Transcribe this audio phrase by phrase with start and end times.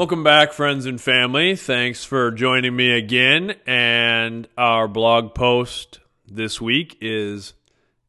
[0.00, 1.54] Welcome back, friends and family.
[1.54, 3.56] Thanks for joining me again.
[3.66, 7.52] And our blog post this week is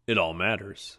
[0.08, 0.98] It All Matters.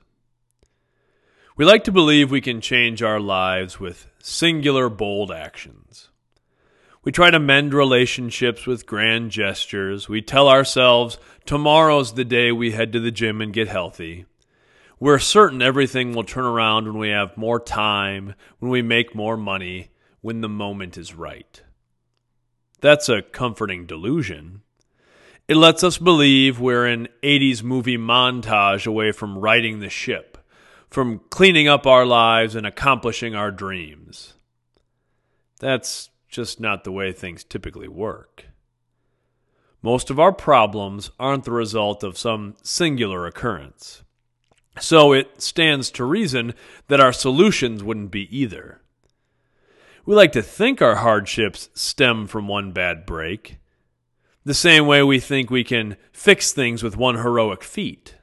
[1.57, 6.11] We like to believe we can change our lives with singular, bold actions.
[7.03, 10.11] We try to mend relationships with grand gestures.
[10.11, 11.17] We tell ourselves
[11.47, 14.27] tomorrow's the day we head to the gym and get healthy.
[15.01, 19.39] We're certain everything will turn around when we have more time, when we make more
[19.39, 19.89] money,
[20.23, 21.63] when the moment is right.
[22.81, 24.63] That's a comforting delusion.
[25.49, 30.39] It lets us believe we're an 80s movie montage away from righting the ship,
[30.89, 34.35] from cleaning up our lives and accomplishing our dreams.
[35.61, 38.47] That's just not the way things typically work.
[39.83, 44.03] Most of our problems aren't the result of some singular occurrence.
[44.81, 46.55] So it stands to reason
[46.87, 48.82] that our solutions wouldn't be either.
[50.05, 53.59] We like to think our hardships stem from one bad break,
[54.45, 58.17] the same way we think we can fix things with one heroic feat.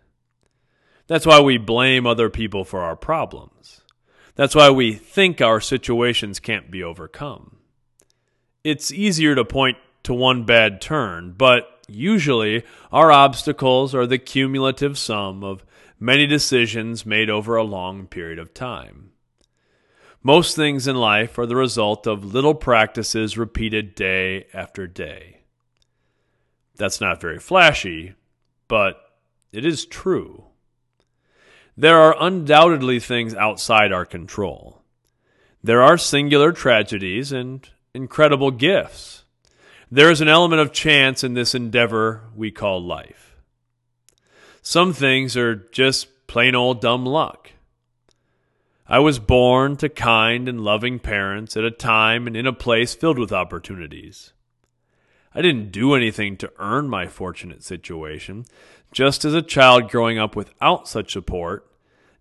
[1.07, 3.81] That's why we blame other people for our problems.
[4.35, 7.57] That's why we think our situations can't be overcome.
[8.63, 14.97] It's easier to point to one bad turn, but usually our obstacles are the cumulative
[14.97, 15.63] sum of
[15.97, 19.08] many decisions made over a long period of time.
[20.21, 25.37] Most things in life are the result of little practices repeated day after day.
[26.75, 28.15] That's not very flashy,
[28.67, 28.99] but
[29.53, 30.45] it is true.
[31.77, 34.81] There are undoubtedly things outside our control.
[35.63, 39.23] There are singular tragedies and incredible gifts.
[39.89, 43.37] There is an element of chance in this endeavor we call life.
[44.61, 47.51] Some things are just plain old dumb luck.
[48.91, 52.95] I was born to kind and loving parents at a time and in a place
[52.95, 54.33] filled with opportunities.
[55.35, 58.45] I didn't do anything to earn my fortunate situation,
[58.91, 61.71] just as a child growing up without such support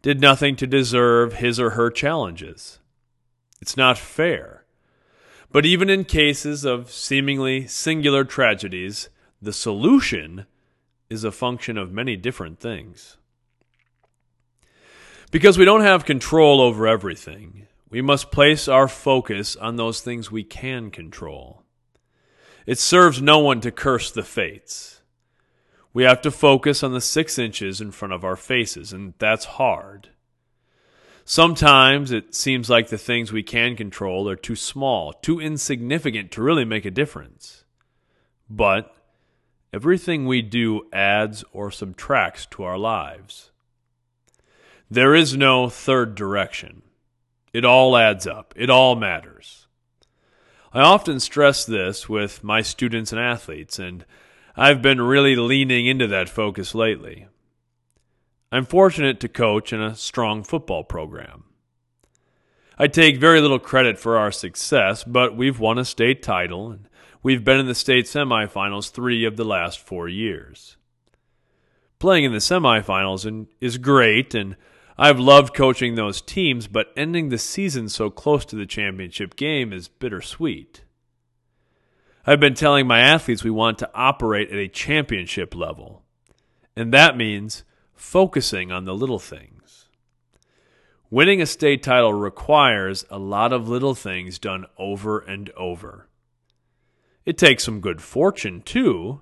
[0.02, 2.80] did nothing to deserve his or her challenges.
[3.62, 4.66] It's not fair.
[5.50, 9.08] But even in cases of seemingly singular tragedies,
[9.40, 10.44] the solution
[11.08, 13.16] is a function of many different things.
[15.30, 20.30] Because we don't have control over everything, we must place our focus on those things
[20.30, 21.64] we can control.
[22.66, 25.00] It serves no one to curse the fates.
[25.92, 29.44] We have to focus on the six inches in front of our faces, and that's
[29.44, 30.10] hard.
[31.24, 36.42] Sometimes it seems like the things we can control are too small, too insignificant to
[36.42, 37.64] really make a difference.
[38.48, 38.94] But
[39.70, 43.50] Everything we do adds or subtracts to our lives.
[44.91, 46.82] There is no third direction.
[47.53, 48.54] It all adds up.
[48.56, 49.66] It all matters.
[50.72, 54.04] I often stress this with my students and athletes, and
[54.56, 57.26] I've been really leaning into that focus lately.
[58.50, 61.44] I'm fortunate to coach in a strong football program.
[62.78, 66.88] I take very little credit for our success, but we've won a state title and
[67.22, 70.76] We've been in the state semifinals three of the last four years.
[71.99, 74.56] Playing in the semifinals is great, and
[75.00, 79.72] I've loved coaching those teams, but ending the season so close to the championship game
[79.72, 80.82] is bittersweet.
[82.26, 86.03] I've been telling my athletes we want to operate at a championship level,
[86.75, 87.62] and that means
[87.94, 89.88] focusing on the little things.
[91.10, 96.08] Winning a state title requires a lot of little things done over and over.
[97.25, 99.20] It takes some good fortune, too.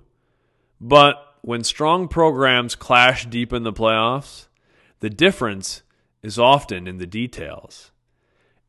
[0.81, 4.47] But when strong programs clash deep in the playoffs,
[4.99, 5.83] the difference
[6.23, 7.91] is often in the details.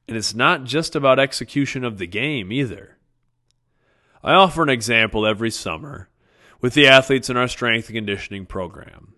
[0.07, 2.97] And it's not just about execution of the game either.
[4.23, 6.09] I offer an example every summer
[6.61, 9.15] with the athletes in our strength and conditioning program.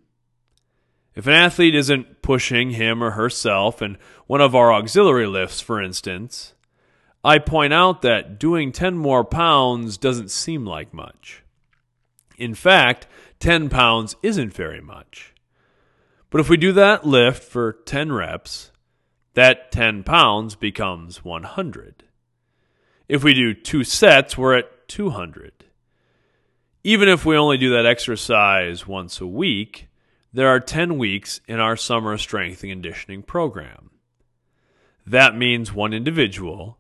[1.15, 5.83] If an athlete isn't pushing him or herself in one of our auxiliary lifts, for
[5.83, 6.55] instance,
[7.25, 11.43] I point out that doing 10 more pounds doesn't seem like much.
[12.39, 13.07] In fact,
[13.41, 15.30] 10 pounds isn't very much.
[16.31, 18.71] But if we do that lift for 10 reps,
[19.35, 22.05] that 10 pounds becomes 100.
[23.09, 25.65] If we do two sets, we're at 200.
[26.85, 29.89] Even if we only do that exercise once a week,
[30.33, 33.91] there are 10 weeks in our summer strength and conditioning program.
[35.05, 36.79] That means one individual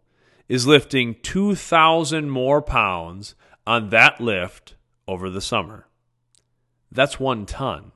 [0.48, 3.34] is lifting 2,000 more pounds
[3.66, 4.76] on that lift
[5.08, 5.88] over the summer.
[6.92, 7.92] That's one ton.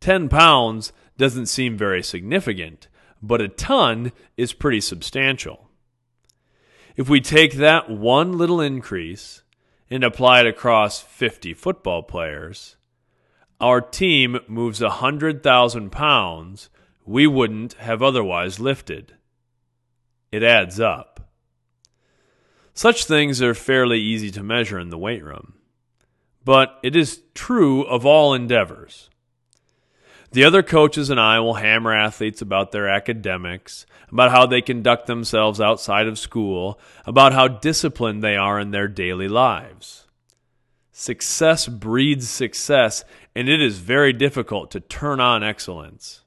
[0.00, 2.88] 10 pounds doesn't seem very significant,
[3.22, 5.68] but a ton is pretty substantial.
[6.96, 9.42] If we take that one little increase
[9.90, 12.76] and apply it across 50 football players,
[13.60, 16.70] our team moves 100,000 pounds
[17.04, 19.14] we wouldn't have otherwise lifted.
[20.30, 21.30] It adds up.
[22.74, 25.54] Such things are fairly easy to measure in the weight room,
[26.44, 29.08] but it is true of all endeavors.
[30.30, 35.06] The other coaches and I will hammer athletes about their academics, about how they conduct
[35.06, 40.06] themselves outside of school, about how disciplined they are in their daily lives.
[40.92, 43.04] Success breeds success,
[43.34, 46.24] and it is very difficult to turn on excellence.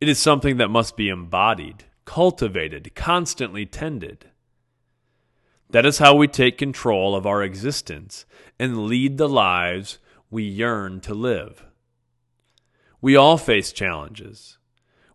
[0.00, 4.26] It is something that must be embodied, cultivated, constantly tended.
[5.70, 8.26] That is how we take control of our existence
[8.60, 9.98] and lead the lives
[10.30, 11.67] we yearn to live.
[13.00, 14.58] We all face challenges.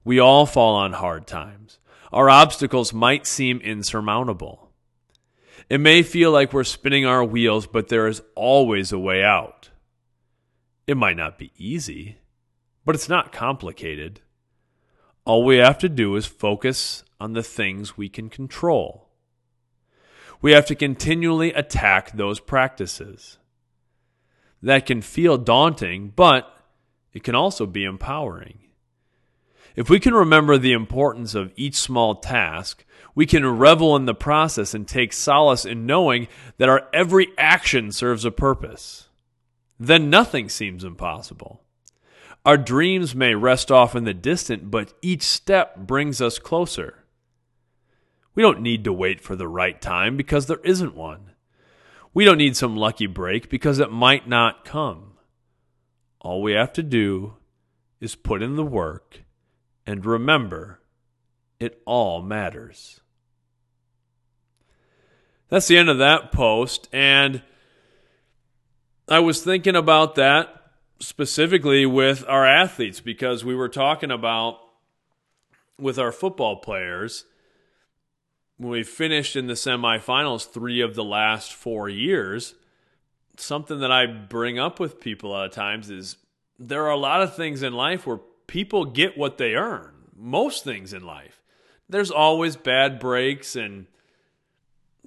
[0.04, 1.80] We all fall on hard times.
[2.12, 4.72] Our obstacles might seem insurmountable.
[5.70, 9.70] It may feel like we're spinning our wheels, but there is always a way out.
[10.86, 12.18] It might not be easy,
[12.86, 14.22] but it's not complicated.
[15.26, 19.10] All we have to do is focus on the things we can control.
[20.42, 23.38] We have to continually attack those practices.
[24.62, 26.54] That can feel daunting, but
[27.14, 28.60] it can also be empowering.
[29.76, 34.14] If we can remember the importance of each small task, we can revel in the
[34.14, 36.28] process and take solace in knowing
[36.58, 39.10] that our every action serves a purpose.
[39.80, 41.64] Then nothing seems impossible.
[42.46, 47.06] Our dreams may rest off in the distant, but each step brings us closer.
[48.36, 51.32] We don't need to wait for the right time because there isn't one.
[52.14, 55.13] We don't need some lucky break because it might not come.
[56.24, 57.36] All we have to do
[58.00, 59.24] is put in the work
[59.86, 60.80] and remember
[61.60, 63.02] it all matters.
[65.50, 66.90] That's the end of that post.
[66.92, 67.44] And
[69.08, 70.64] I was thinking about that
[71.00, 74.60] specifically with our athletes because we were talking about
[75.78, 77.26] with our football players
[78.58, 82.56] when we finished in the semifinals three of the last four years
[83.38, 86.18] something that I bring up with people a lot of times is
[86.60, 89.92] there are a lot of things in life where people get what they earn.
[90.16, 91.42] Most things in life.
[91.90, 93.88] There's always bad breaks and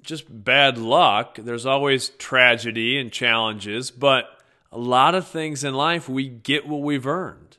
[0.01, 1.37] just bad luck.
[1.41, 4.25] There's always tragedy and challenges, but
[4.71, 7.57] a lot of things in life we get what we've earned.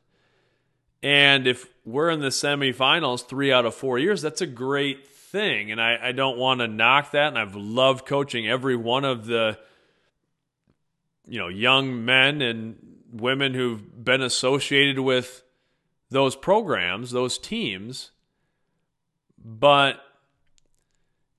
[1.03, 5.70] And if we're in the semifinals three out of four years, that's a great thing.
[5.70, 7.29] And I, I don't want to knock that.
[7.29, 9.59] And I've loved coaching every one of the
[11.28, 12.76] you know young men and
[13.12, 15.42] women who've been associated with
[16.10, 18.10] those programs, those teams.
[19.42, 20.00] But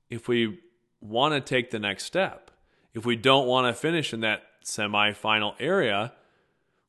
[0.09, 0.59] if we
[1.01, 2.51] want to take the next step,
[2.93, 6.13] if we don't want to finish in that semifinal area,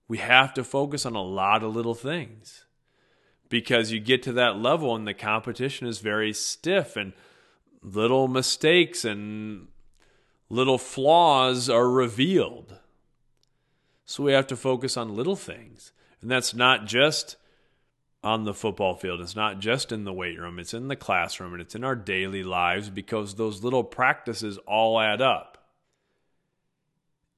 [0.09, 2.65] we have to focus on a lot of little things
[3.49, 7.13] because you get to that level and the competition is very stiff and
[7.83, 9.69] little mistakes and
[10.49, 12.79] little flaws are revealed.
[14.11, 15.93] So we have to focus on little things.
[16.21, 17.37] And that's not just
[18.25, 19.21] on the football field.
[19.21, 20.59] It's not just in the weight room.
[20.59, 24.99] It's in the classroom and it's in our daily lives because those little practices all
[25.01, 25.59] add up.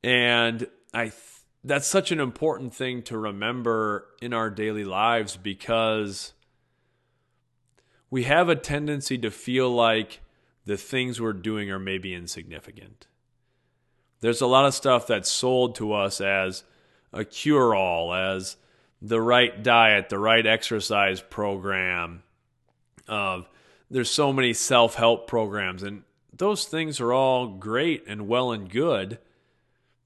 [0.03, 1.15] And I th-
[1.63, 6.33] that's such an important thing to remember in our daily lives because
[8.09, 10.23] we have a tendency to feel like
[10.65, 13.09] the things we're doing are maybe insignificant.
[14.23, 16.63] There's a lot of stuff that's sold to us as
[17.13, 18.57] a cure all, as
[19.01, 22.23] the right diet, the right exercise program.
[23.09, 23.43] Uh,
[23.91, 26.03] there's so many self help programs, and
[26.33, 29.19] those things are all great and well and good.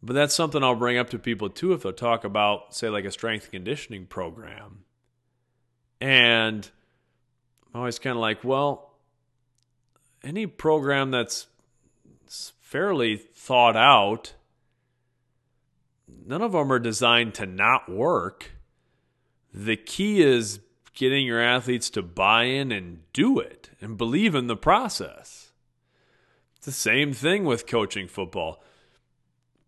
[0.02, 3.04] But that's something I'll bring up to people too if they'll talk about, say, like
[3.04, 4.84] a strength conditioning program.
[6.00, 6.68] And
[7.74, 8.94] I'm always kind of like, well,
[10.22, 11.46] any program that's
[12.60, 14.34] fairly thought out.
[16.08, 18.52] None of them are designed to not work.
[19.52, 20.60] The key is
[20.94, 25.52] getting your athletes to buy in and do it and believe in the process.
[26.56, 28.62] It's the same thing with coaching football.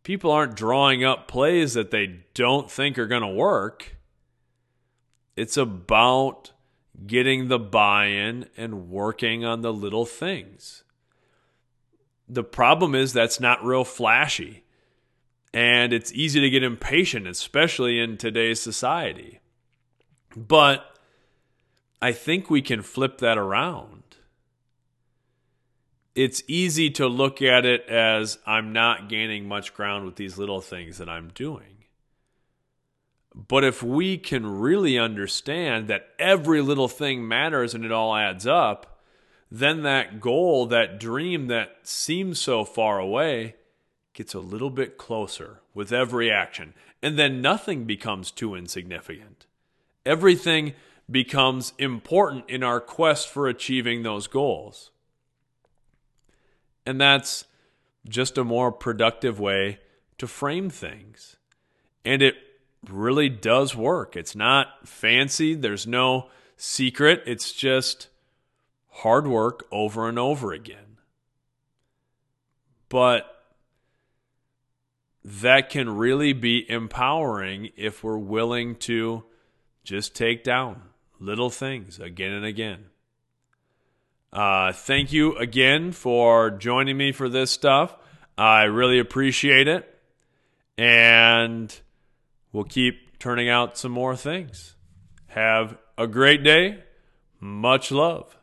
[0.03, 3.97] People aren't drawing up plays that they don't think are going to work.
[5.37, 6.53] It's about
[7.07, 10.83] getting the buy in and working on the little things.
[12.29, 14.65] The problem is that's not real flashy.
[15.55, 19.41] And it's easy to get impatient, especially in today's society.
[20.37, 20.85] But
[22.03, 24.03] I think we can flip that around.
[26.19, 30.61] it's easy to look at it as I'm not gaining much ground with these little
[30.61, 31.85] things that I'm doing.
[33.33, 38.49] But if we can really understand that every little thing matters and it all adds
[38.49, 39.01] up,
[39.49, 43.55] then that goal, that dream that seems so far away,
[44.19, 46.75] gets a little bit closer with every action.
[47.01, 49.47] And then nothing becomes too insignificant.
[50.05, 50.75] Everything
[51.09, 54.91] becomes important in our quest for achieving those goals.
[56.85, 57.45] And that's
[58.09, 59.79] just a more productive way
[60.19, 61.37] to frame things.
[62.05, 62.35] And it
[62.91, 64.17] really does work.
[64.17, 67.23] It's not fancy, there's no secret.
[67.25, 68.09] It's just
[68.89, 70.99] hard work over and over again.
[72.89, 73.38] But
[75.29, 79.25] that can really be empowering if we're willing to
[79.85, 80.83] just take down
[81.21, 82.87] little things again and again.
[84.33, 87.95] Uh, thank you again for joining me for this stuff.
[88.37, 89.95] I really appreciate it.
[90.79, 91.79] And
[92.53, 94.77] we'll keep turning out some more things.
[95.27, 96.85] Have a great day.
[97.41, 98.38] Much love.